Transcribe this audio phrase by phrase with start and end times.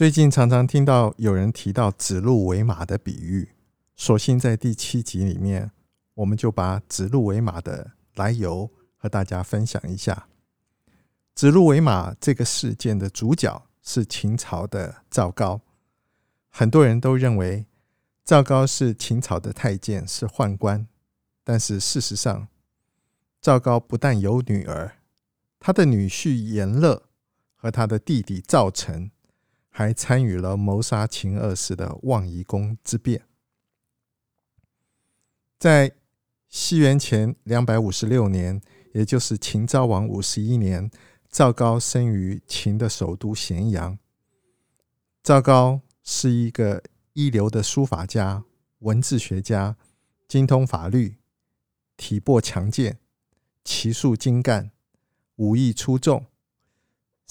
[0.00, 3.50] 最近常常听到有人提到指鹿为马的比喻，
[3.96, 5.72] 索性在第七集里面，
[6.14, 10.26] 我们就把指鹿为马的来由和大家分享一下。
[11.34, 15.60] 指鹿为马这个事件的主角是秦朝的赵高，
[16.48, 17.66] 很多人都认为。
[18.24, 20.88] 赵高是秦朝的太监，是宦官。
[21.44, 22.48] 但是事实上，
[23.42, 24.96] 赵高不但有女儿，
[25.58, 27.02] 他的女婿阎乐
[27.54, 29.10] 和他的弟弟赵成
[29.80, 33.22] 还参与了谋杀秦二世的望夷宫之变。
[35.58, 35.92] 在
[36.50, 38.60] 西元前两百五十六年，
[38.92, 40.90] 也就是秦昭王五十一年，
[41.30, 43.98] 赵高生于秦的首都咸阳。
[45.22, 46.82] 赵高是一个。
[47.12, 48.44] 一流的书法家、
[48.78, 49.76] 文字学家，
[50.28, 51.16] 精通法律，
[51.96, 52.98] 体魄强健，
[53.64, 54.70] 骑术精干，
[55.36, 56.24] 武艺出众，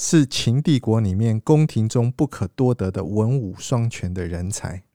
[0.01, 4.85] 是秦帝国里面宫廷中不可多得的文武双全的人才。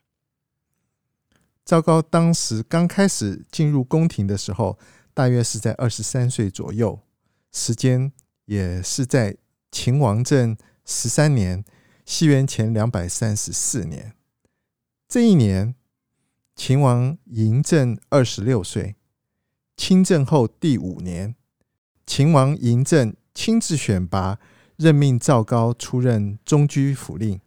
[1.62, 4.78] 赵高当时刚开始进入宫廷的时候，
[5.12, 7.00] 大约是在二十三岁左右，
[7.52, 8.10] 时间
[8.46, 9.36] 也是在
[9.70, 11.62] 秦王政十三年，
[12.06, 14.14] 西元前两百三十四年。
[15.06, 15.74] 这一年，
[16.56, 18.96] 秦王嬴政二十六岁，
[19.76, 21.34] 亲政后第五年，
[22.06, 24.38] 秦王嬴政亲自选拔，
[24.76, 27.40] 任命赵高出任中居府令。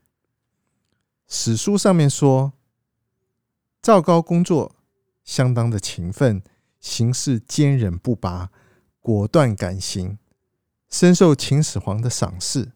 [1.28, 2.54] 史书上面说，
[3.82, 4.76] 赵高工作
[5.24, 6.42] 相当的勤奋，
[6.80, 8.50] 行事坚忍不拔，
[9.02, 10.18] 果断敢行，
[10.90, 12.72] 深受秦始皇的赏识。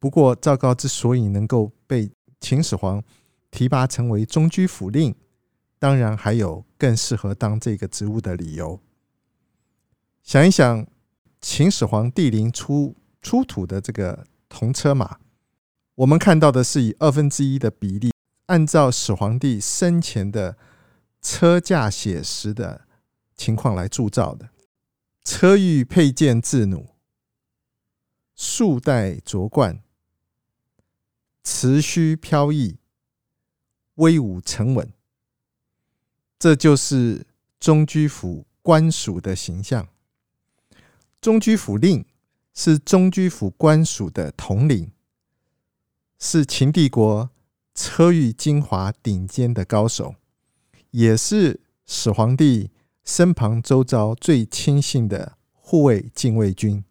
[0.00, 2.10] 不过，赵高之所以能够被
[2.40, 3.02] 秦始皇
[3.50, 5.14] 提拔成为中居府令，
[5.78, 8.80] 当然还有更适合当这个职务的理由。
[10.24, 10.86] 想一想，
[11.40, 15.18] 秦始皇帝陵出出土的这个铜车马，
[15.96, 18.12] 我们看到的是以二分之一的比例，
[18.46, 20.58] 按照始皇帝生前的
[21.22, 22.86] 车驾写实的
[23.34, 24.50] 情况来铸造的。
[25.24, 26.94] 车御佩剑自弩，
[28.36, 29.82] 束带卓冠，
[31.42, 32.76] 髭须飘逸。
[33.94, 34.92] 威武沉稳，
[36.36, 37.24] 这就是
[37.60, 39.86] 中居府官署的形象。
[41.20, 42.04] 中居府令
[42.54, 44.92] 是中居府官署的统领，
[46.18, 47.30] 是秦帝国
[47.74, 50.14] 车御精华顶尖的高手，
[50.92, 52.70] 也是始皇帝
[53.04, 56.84] 身旁周遭最亲信的护卫禁卫军。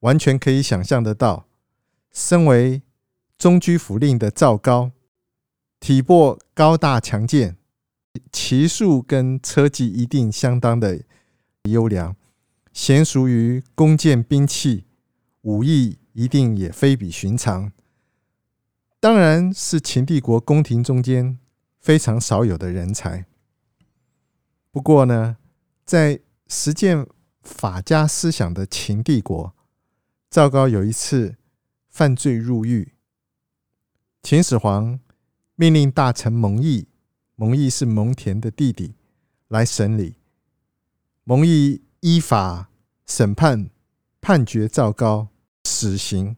[0.00, 1.46] 完全可以想象得到，
[2.12, 2.82] 身为
[3.38, 4.92] 中居府令的赵高。
[5.80, 7.56] 体魄高大强健，
[8.30, 11.02] 骑术跟车技一定相当的
[11.62, 12.14] 优良，
[12.74, 14.84] 娴熟于弓箭兵器，
[15.42, 17.72] 武艺一定也非比寻常。
[18.98, 21.38] 当然是秦帝国宫廷中间
[21.78, 23.26] 非常少有的人才。
[24.72, 25.36] 不过呢，
[25.86, 27.06] 在实践
[27.42, 29.54] 法家思想的秦帝国，
[30.28, 31.36] 赵高有一次
[31.88, 32.94] 犯罪入狱，
[34.22, 34.98] 秦始皇。
[35.56, 36.88] 命令大臣蒙毅，
[37.36, 38.96] 蒙毅是蒙恬的弟弟，
[39.46, 40.16] 来审理。
[41.22, 42.68] 蒙毅依法
[43.06, 43.70] 审判，
[44.20, 45.28] 判决赵高
[45.64, 46.36] 死刑，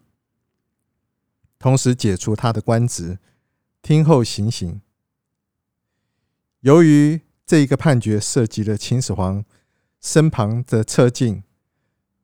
[1.58, 3.18] 同时解除他的官职，
[3.82, 4.80] 听候行刑。
[6.60, 9.44] 由于这一个判决涉及了秦始皇
[10.00, 11.42] 身旁的侧近，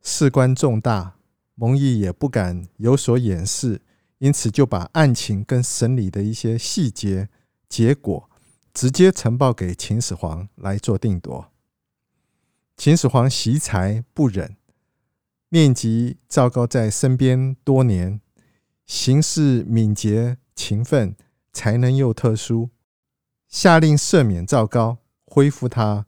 [0.01, 1.17] 事关重大，
[1.57, 3.83] 蒙毅也不敢有所掩饰。
[4.19, 7.29] 因此，就把案情跟审理的一些细节、
[7.69, 8.31] 结果
[8.73, 11.52] 直接呈报给秦始皇来做定夺。
[12.85, 14.57] 秦始皇惜才不忍，
[15.51, 18.21] 念及赵高在身边多年，
[18.87, 21.15] 行事敏捷勤奋，
[21.53, 22.71] 才能又特殊，
[23.47, 26.07] 下令赦免赵高，恢复他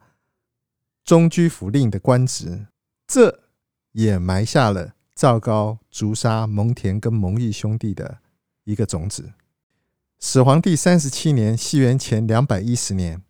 [1.04, 2.66] 中居府令的官职。
[3.06, 3.44] 这
[3.92, 4.94] 也埋下了。
[5.14, 8.18] 赵高诛杀蒙恬跟蒙毅兄弟的
[8.64, 9.34] 一个种子。
[10.18, 13.22] 始皇帝三十七年，西元前两百一十年，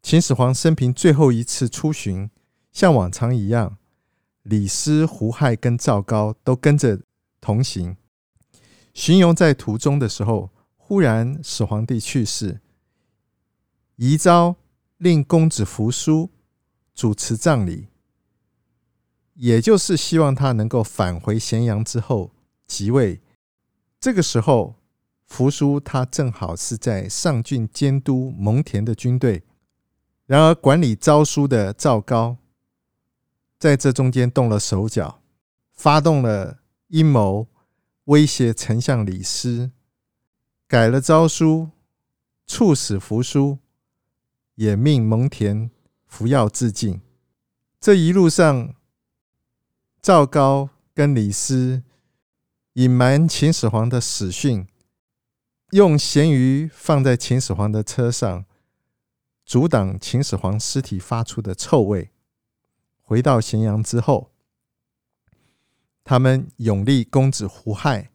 [0.00, 2.30] 秦始皇生平最后一次出巡，
[2.72, 3.76] 像往常一样，
[4.42, 7.00] 李斯、胡亥跟赵高都跟着
[7.40, 7.96] 同行。
[8.94, 12.60] 巡游在途中的时候，忽然始皇帝去世，
[13.96, 14.56] 遗诏
[14.96, 16.30] 令公子扶苏
[16.94, 17.88] 主持葬礼，
[19.34, 22.32] 也就是希望他能够返回咸阳之后
[22.66, 23.20] 即位。
[24.00, 24.74] 这个时候，
[25.26, 29.42] 扶苏他正好是在上郡监督蒙恬的军队，
[30.26, 32.36] 然而管理诏书的赵高
[33.62, 35.22] 在这中间动了手脚，
[35.72, 37.46] 发动了阴谋。
[38.06, 39.70] 威胁丞相李斯，
[40.66, 41.70] 改了诏书，
[42.44, 43.58] 处死扶苏，
[44.56, 45.70] 也命蒙恬
[46.08, 47.00] 服药自尽。
[47.80, 48.74] 这一路上，
[50.00, 51.84] 赵高跟李斯
[52.72, 54.66] 隐瞒秦始皇的死讯，
[55.70, 58.44] 用咸鱼放在秦始皇的车上，
[59.46, 62.10] 阻挡秦始皇尸体发出的臭味。
[63.12, 64.32] 回到咸阳之后。
[66.02, 68.10] 他们拥立公子胡亥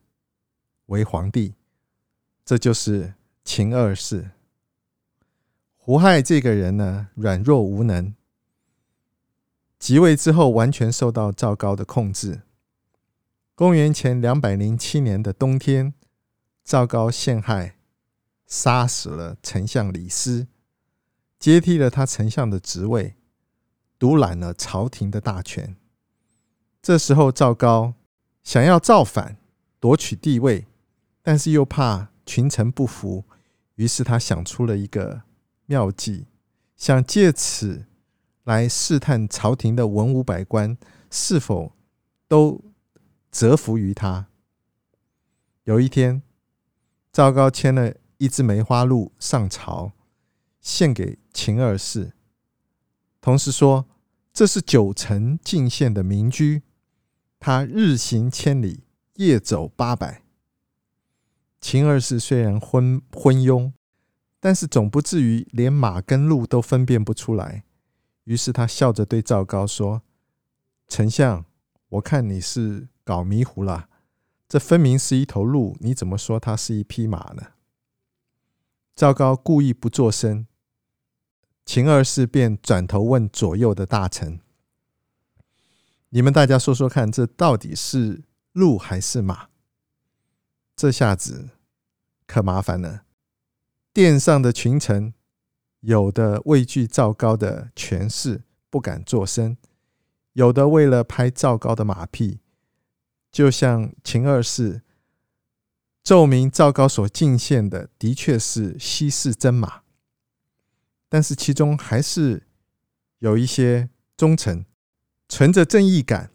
[0.88, 1.54] 为皇帝，
[2.44, 3.14] 这就是
[3.44, 4.32] 秦二世。
[5.76, 8.16] 胡亥这个人呢，软弱无能，
[9.78, 12.42] 即位之后完全受到赵高的控制。
[13.54, 15.94] 公元前两百零七年的冬天，
[16.64, 17.78] 赵高陷害，
[18.48, 20.48] 杀死了丞相李斯，
[21.38, 23.17] 接替了他丞相的职位，
[24.00, 25.76] 独揽了朝廷的大权。
[26.82, 27.96] 这时候，赵高
[28.44, 29.38] 想要造反
[29.80, 30.66] 夺取帝位，
[31.22, 33.26] 但是又怕群臣不服，
[33.76, 35.24] 于是他想出了一个
[35.66, 36.28] 妙计，
[36.76, 37.86] 想借此
[38.44, 40.78] 来试探朝廷的文武百官
[41.10, 41.74] 是否
[42.28, 42.62] 都
[43.32, 44.28] 折服于他。
[45.64, 46.22] 有一天，
[47.12, 49.92] 赵高牵了一只梅花鹿上朝，
[50.62, 52.14] 献给秦二世，
[53.28, 53.86] 同时说
[54.32, 56.64] ：“这是九城进献的民居。”
[57.42, 58.86] 他日行千里，
[59.16, 60.24] 夜走八百。
[61.60, 63.74] 秦二世虽然昏昏庸，
[64.40, 67.66] 但是总不至于连马跟鹿都分辨不出来。
[68.24, 70.04] 于是他笑着对赵高说
[70.88, 71.44] ：“丞相，
[71.90, 73.90] 我看你是搞迷糊了。
[74.48, 77.48] 这分明是一头鹿，你怎么说它是一匹马呢？”
[78.96, 80.48] 赵高故意不作声，
[81.68, 84.40] 秦二世便转头问左右的大臣。
[86.12, 88.24] 你们大家说说看，这到底是
[88.54, 89.50] 鹿还是马？
[90.78, 91.50] 这下子
[92.26, 93.04] 可麻烦了。
[93.94, 95.14] 殿上的群臣
[95.82, 99.58] 有的畏惧赵高的权势，不敢作声；
[100.32, 102.40] 有的为了拍赵高的马屁，
[103.30, 104.84] 就像秦二世
[106.02, 109.82] 奏明赵高所进献的的确是稀世真马。
[111.10, 112.48] 但是其中还是
[113.20, 114.66] 有一些忠臣。
[115.30, 116.32] 存着正义感，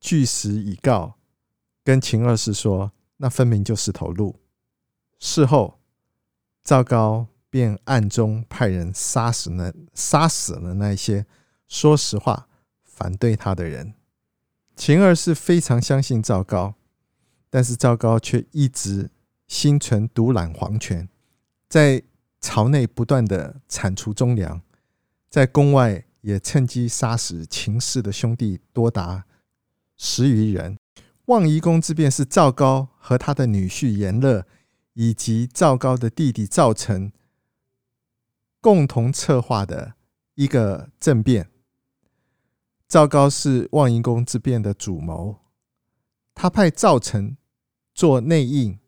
[0.00, 1.16] 据实以告，
[1.82, 4.36] 跟秦二世说：“那分明就是头鹿。”
[5.18, 5.80] 事后，
[6.62, 11.26] 赵高便暗中派人杀死了杀死了那些
[11.66, 12.48] 说实话
[12.84, 13.94] 反对他的人。
[14.76, 16.74] 秦二世非常相信赵高，
[17.50, 19.10] 但是赵高却一直
[19.48, 21.08] 心存独揽皇权，
[21.68, 22.04] 在
[22.40, 24.60] 朝内不断的铲除忠良，
[25.28, 26.04] 在宫外。
[26.22, 29.24] 也趁机杀死秦氏的兄弟多达
[29.96, 30.76] 十余人。
[31.24, 34.46] 望夷宫之变是赵高和他的女婿阎乐，
[34.92, 37.10] 以及赵高的弟弟赵成
[38.60, 39.94] 共同策划的
[40.34, 41.50] 一个政变。
[42.86, 45.38] 赵高是望夷宫之变的主谋，
[46.34, 47.38] 他派赵成
[47.94, 48.78] 做内应，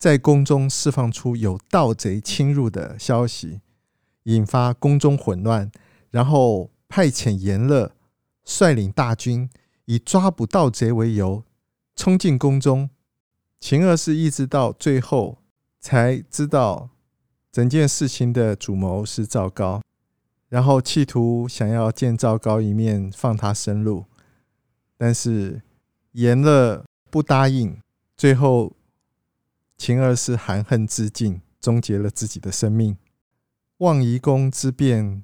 [0.00, 3.60] 在宫中释放出有盗贼侵入的消息，
[4.22, 5.70] 引发宫中混乱。
[6.10, 7.92] 然后派遣严乐
[8.42, 9.50] 率领大军，
[9.84, 11.44] 以抓捕盗贼为由，
[11.94, 12.88] 冲进宫中。
[13.60, 15.36] 秦二世一直到最后
[15.78, 16.88] 才知道
[17.52, 19.82] 整件事情的主谋是赵高，
[20.48, 24.06] 然后企图想要见赵高一面，放他生路，
[24.96, 25.60] 但是
[26.12, 27.78] 严乐不答应。
[28.16, 28.72] 最后，
[29.80, 32.98] 秦二世含恨自尽，终结了自己的生命。
[33.78, 35.22] 望夷宫之变。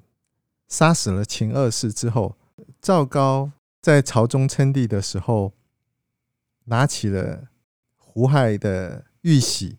[0.67, 2.35] 杀死了秦二世之后，
[2.81, 5.53] 赵高在朝中称帝的时候，
[6.65, 7.49] 拿起了
[7.97, 9.77] 胡亥的玉玺，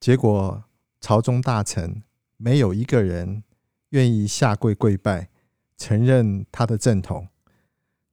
[0.00, 0.64] 结果
[1.00, 2.02] 朝中大臣
[2.36, 3.44] 没有一个人
[3.90, 5.30] 愿意下跪跪拜，
[5.76, 7.28] 承认他的正统，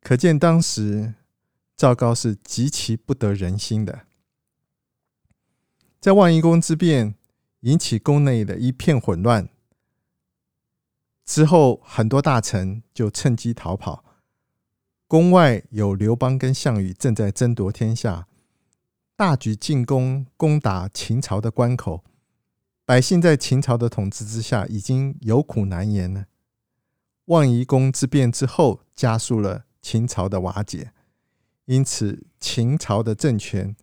[0.01, 1.16] 可见当时
[1.75, 4.07] 赵高是极其不得人心的。
[6.00, 7.16] 在望夷宫之变
[7.62, 9.50] 引起宫内的一片混乱。
[11.25, 14.06] 之后，很多大臣就趁机逃跑。
[15.08, 18.27] 宫外有刘邦跟项羽正在争夺天下，
[19.16, 22.04] 大举进攻，攻打秦朝的关口。
[22.86, 26.27] 百姓在秦朝的统治之下已经有苦难言了。
[27.25, 30.94] 望夷宫之变之后，加速了秦朝的瓦解，
[31.66, 33.75] 因此秦朝的政权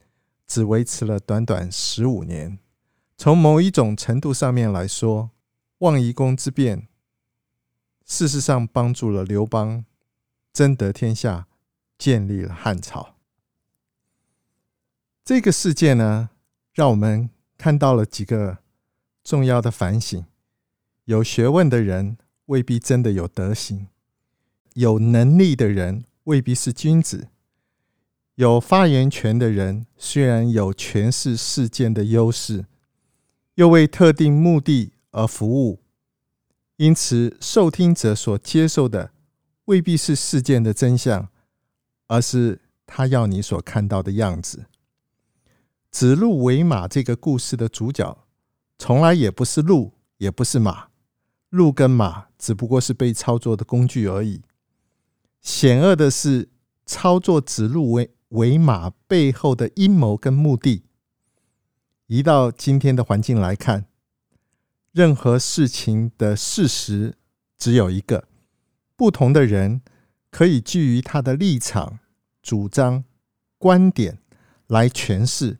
[0.46, 2.58] 只维持了短短十五年。
[3.16, 5.30] 从某一种程度上面来说，
[5.78, 6.88] 望夷宫之变
[8.04, 9.84] 事实上帮助了刘邦
[10.52, 11.46] 争得天下，
[11.96, 13.14] 建立了汉朝。
[15.24, 16.30] 这个事件呢，
[16.72, 18.58] 让我们看到了几个
[19.22, 20.26] 重要的反省：
[21.04, 23.88] 有学问的人未必真的有德行，
[24.74, 27.28] 有能力的人未必是君子，
[28.34, 32.66] 有发言权的人虽然有权势事件的优势。
[33.54, 35.80] 又为特定目的而服务，
[36.74, 39.12] 因此受听者所接受的
[39.66, 41.28] 未必是事件的真相，
[42.08, 44.66] 而是他要你所看到的样子。
[45.92, 48.26] 指鹿为马这个故事的主角，
[48.76, 50.88] 从来也不是鹿，也不是马，
[51.50, 54.42] 鹿跟马只不过是被操作的工具而已。
[55.40, 56.48] 险恶的是
[56.84, 60.82] 操作指鹿为为马背后的阴谋跟目的。
[62.06, 63.86] 移到今天的环境来看，
[64.92, 67.14] 任何事情的事实
[67.56, 68.28] 只有一个，
[68.96, 69.80] 不同的人
[70.30, 72.00] 可以基于他的立场、
[72.42, 73.04] 主张、
[73.56, 74.18] 观点
[74.66, 75.58] 来诠释，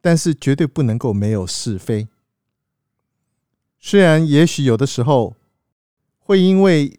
[0.00, 2.08] 但是绝对不能够没有是非。
[3.78, 5.36] 虽然也许有的时候
[6.18, 6.98] 会因为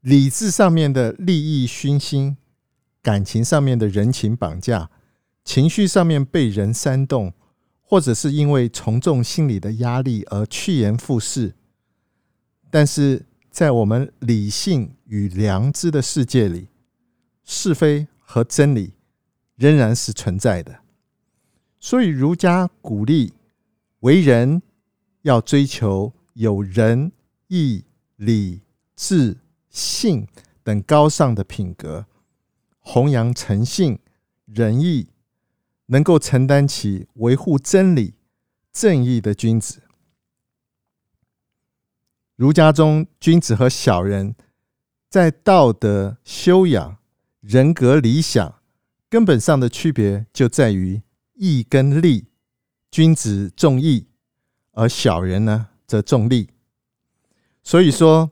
[0.00, 2.36] 理智上面的利益熏心，
[3.02, 4.90] 感情上面的人情绑架，
[5.44, 7.34] 情绪上面被人煽动。
[7.84, 11.54] 或者是因为从众心理的压力而趋炎附势，
[12.70, 16.68] 但是在我们理性与良知的世界里，
[17.44, 18.94] 是非和真理
[19.56, 20.78] 仍然是存在的。
[21.78, 23.34] 所以儒家鼓励
[24.00, 24.62] 为人
[25.20, 27.12] 要追求有仁
[27.48, 27.84] 义
[28.16, 28.62] 礼
[28.96, 29.36] 智
[29.68, 30.26] 信
[30.64, 32.06] 等高尚的品格，
[32.82, 33.98] 弘扬诚信
[34.44, 35.08] 仁义。
[35.86, 38.14] 能够承担起维护真理、
[38.72, 39.82] 正义的君子，
[42.34, 44.34] 儒家中君子和小人
[45.10, 46.96] 在道德修养、
[47.40, 48.62] 人格理想
[49.10, 51.02] 根本上的区别就在于
[51.34, 52.28] 义跟利。
[52.90, 54.06] 君子重义，
[54.70, 56.48] 而小人呢则重利。
[57.62, 58.30] 所以说，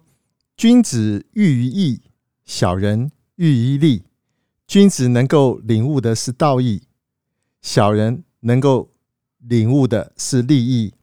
[0.56, 2.00] 君子喻于义，
[2.46, 4.04] 小人喻于利。
[4.70, 6.82] 君子能够领悟的是道义。
[7.60, 8.92] 小人能够
[9.38, 10.94] 领悟的是利益，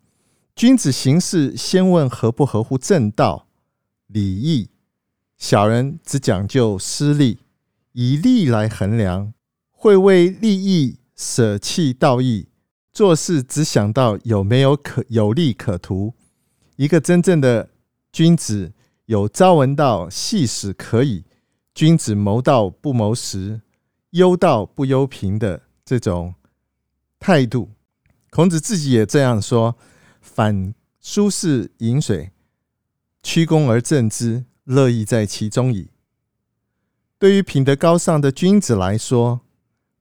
[0.56, 3.50] 君子行事先问合不合乎正道、
[4.08, 4.70] 礼义；
[5.38, 7.40] 小人只讲究私利，
[7.92, 9.34] 以利来衡量，
[9.72, 12.48] 会为利益舍弃道义，
[12.94, 16.14] 做事只想到有没有可有利可图。
[16.78, 17.70] 一个真正的
[18.14, 18.72] 君子，
[19.08, 21.26] 有朝闻道，夕死可矣。
[21.78, 23.62] 君子谋道不谋食，
[24.10, 26.34] 忧道不忧贫的这种。
[27.20, 27.70] 态度，
[28.32, 29.78] 孔子自己也这样说
[30.20, 32.32] ：“反舒适饮水，
[33.22, 35.92] 曲肱而赠之，乐亦在其中矣。”
[37.20, 39.42] 对于品德高尚的君子来说，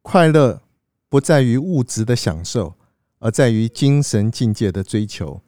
[0.01, 0.63] 快乐
[1.11, 2.77] 不在于物质的享受，
[3.19, 5.43] 而在于精神境界的追求。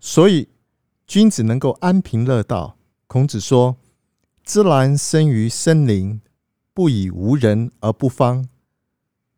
[0.00, 0.48] 所以，
[1.06, 2.76] 君子能够安贫乐道。
[3.06, 3.76] 孔子说
[4.52, 6.20] ：“芝兰生于深林，
[6.74, 8.48] 不以无人而不芳。”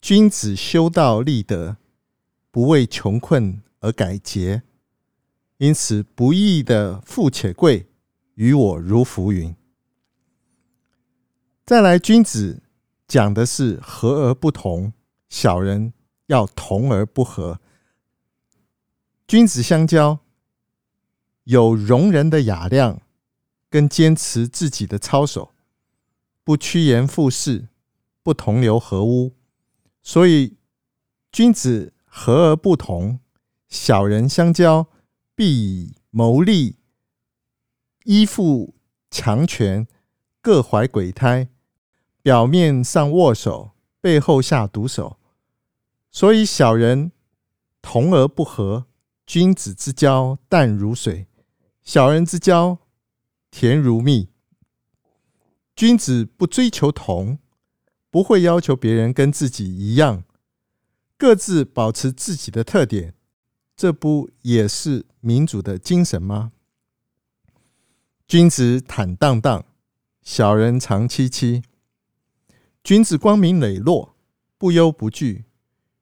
[0.01, 1.77] 君子修道立德，
[2.51, 4.63] 不为穷困而改节，
[5.59, 7.91] 因此不义的富且贵，
[8.37, 9.55] 于我如浮云。
[11.67, 12.63] 再来，君子
[13.07, 14.95] 讲的是和而不同，
[15.29, 15.93] 小人
[16.29, 17.61] 要同而不和。
[19.29, 20.21] 君子相交，
[21.45, 23.03] 有容人的雅量，
[23.73, 25.55] 跟坚持自己的操守，
[26.45, 27.69] 不趋炎附势，
[28.23, 29.33] 不同流合污。
[30.03, 30.59] 所以，
[31.33, 33.21] 君子和而不同，
[33.71, 34.89] 小人相交
[35.35, 36.77] 必以谋利，
[38.05, 38.75] 依附
[39.11, 39.89] 强权，
[40.43, 41.49] 各怀鬼胎，
[42.21, 43.71] 表面上握手，
[44.03, 45.17] 背后下毒手。
[46.11, 47.11] 所以，小人
[47.81, 48.85] 同而不和，
[49.25, 51.27] 君子之交淡如水，
[51.83, 52.77] 小人之交
[53.53, 54.31] 甜如蜜。
[55.77, 57.39] 君子不追求同。
[58.11, 60.25] 不会要求别人跟自己一样，
[61.17, 63.15] 各自保持自己的特点，
[63.75, 66.53] 这不也是民主的精神吗？
[68.29, 69.65] 君子坦荡荡，
[70.21, 71.63] 小人长戚戚。
[72.85, 74.15] 君子光明磊落，
[74.59, 75.47] 不忧不惧，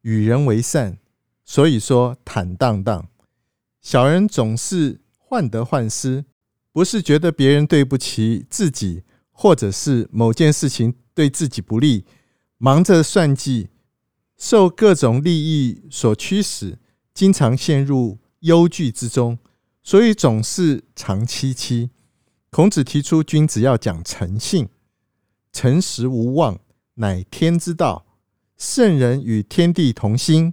[0.01, 0.99] 与人为善，
[1.45, 3.09] 所以说坦荡荡。
[3.81, 6.25] 小人总是患得患失，
[6.73, 12.05] 不是觉得别人对不起自己，或者是某件事情对自己不利，
[12.59, 13.69] 忙着算计，
[14.37, 16.79] 受各种利益所驱使，
[17.13, 19.39] 经常陷入忧惧之中，
[19.83, 21.91] 所以总是长戚戚。
[22.51, 24.69] 孔子提出，君子要讲诚信，
[25.53, 26.61] 诚实无妄，
[26.95, 28.07] 乃天之道。
[28.57, 30.53] 圣人与天地同心，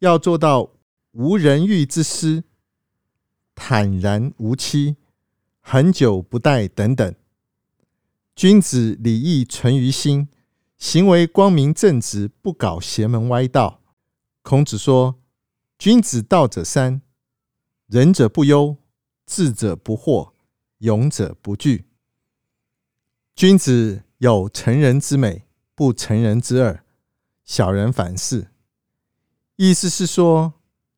[0.00, 0.72] 要做到
[1.12, 2.44] 无人欲之失，
[3.54, 4.96] 坦然无欺，
[5.68, 7.12] 恒久不待等等。
[8.36, 10.28] 君子礼义存于心，
[10.78, 13.82] 行为光明正直，不搞邪门歪道。
[14.42, 15.18] 孔子说
[15.76, 17.02] ：“君子道者三：
[17.88, 18.76] 仁者不忧，
[19.26, 20.30] 智者不惑，
[20.78, 21.86] 勇者不惧。
[23.34, 26.78] 君子有成人之美，不成人之恶。
[27.44, 28.52] 小人反是。”
[29.56, 30.52] 意思是说，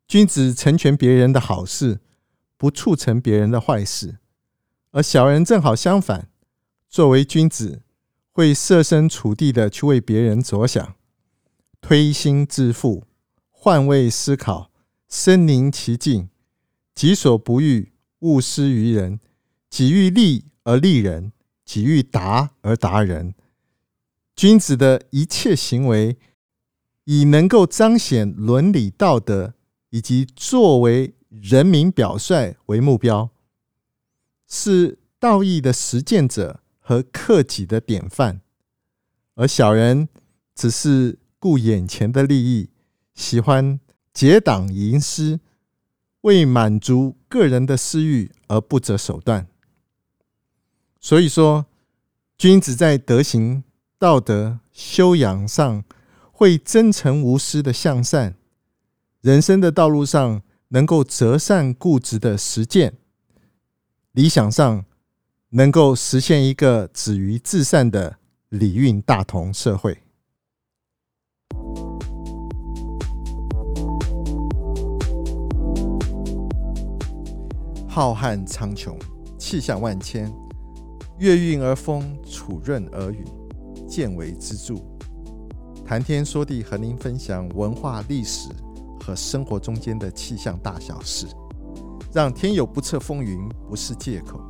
[0.07, 2.01] 君子成全别人的好事，
[2.59, 4.19] 不促成别人的坏事；
[4.99, 6.29] 而小人正好相反。
[6.89, 7.83] 作为君子，
[8.33, 10.97] 会设身处地的去为别人着想，
[11.81, 13.05] 推心置腹，
[13.49, 14.73] 换位思考，
[15.09, 16.31] 身临其境，
[16.97, 19.21] 己所不欲，勿施于人；
[19.71, 21.31] 己欲立而立人，
[21.65, 23.37] 己欲达而达人。
[24.35, 26.17] 君子的一切行为，
[27.05, 29.55] 以能够彰显伦理道德
[29.91, 33.31] 以及作为人民表率为目标，
[34.49, 36.61] 是道义的实践者。
[36.81, 38.41] 和克己的典范，
[39.35, 40.09] 而小人
[40.55, 42.71] 只是顾眼前的利益，
[43.15, 43.79] 喜欢
[44.15, 45.39] 结党营私，
[46.23, 49.47] 为满足个人的私欲而不择手段。
[50.99, 51.67] 所以说，
[52.39, 53.63] 君子在德行、
[53.99, 55.85] 道德修养上
[56.33, 58.35] 会真诚无私的向善，
[59.21, 62.97] 人生的道路上能够择善固执的实践，
[64.19, 64.85] 理想上。
[65.51, 69.97] 能够实现一个止于至善的礼运大同社会。
[77.89, 78.95] 浩瀚苍穹，
[79.39, 80.31] 气象万千，
[81.19, 83.25] 月运而风，楚润而雨，
[83.89, 84.75] 见微知著。
[85.87, 88.51] 谈天说地，和您分享文化、历史
[89.01, 91.27] 和生活中间的气象大小事，
[92.19, 94.41] 让天有不测风云不是借口。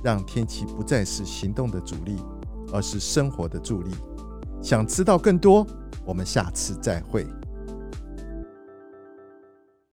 [0.00, 2.16] 让天气不再是行动的阻力，
[2.72, 3.90] 而是生活的助力。
[4.62, 5.66] 想知道更多，
[6.04, 7.26] 我们下次再会。